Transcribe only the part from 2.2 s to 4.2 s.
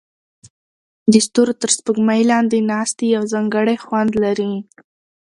لاندې ناستې یو ځانګړی خوند